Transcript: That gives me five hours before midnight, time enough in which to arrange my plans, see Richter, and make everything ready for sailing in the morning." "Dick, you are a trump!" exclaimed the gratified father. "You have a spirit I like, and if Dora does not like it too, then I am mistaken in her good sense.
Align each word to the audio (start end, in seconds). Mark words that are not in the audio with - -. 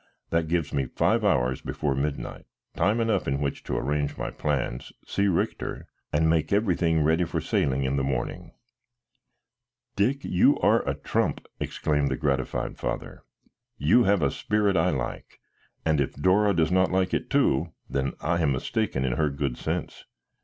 That 0.31 0.47
gives 0.47 0.73
me 0.73 0.87
five 0.87 1.23
hours 1.23 1.61
before 1.61 1.93
midnight, 1.93 2.47
time 2.75 2.99
enough 2.99 3.27
in 3.27 3.39
which 3.39 3.61
to 3.65 3.77
arrange 3.77 4.17
my 4.17 4.31
plans, 4.31 4.91
see 5.05 5.27
Richter, 5.27 5.85
and 6.11 6.27
make 6.27 6.51
everything 6.51 7.03
ready 7.03 7.23
for 7.23 7.39
sailing 7.39 7.83
in 7.83 7.97
the 7.97 8.03
morning." 8.03 8.51
"Dick, 9.95 10.23
you 10.25 10.57
are 10.57 10.81
a 10.89 10.95
trump!" 10.95 11.45
exclaimed 11.59 12.09
the 12.09 12.17
gratified 12.17 12.79
father. 12.79 13.21
"You 13.77 14.05
have 14.05 14.23
a 14.23 14.31
spirit 14.31 14.75
I 14.75 14.89
like, 14.89 15.39
and 15.85 16.01
if 16.01 16.15
Dora 16.15 16.55
does 16.55 16.71
not 16.71 16.89
like 16.91 17.13
it 17.13 17.29
too, 17.29 17.71
then 17.87 18.13
I 18.21 18.41
am 18.41 18.53
mistaken 18.53 19.05
in 19.05 19.17
her 19.17 19.29
good 19.29 19.55
sense. 19.55 20.05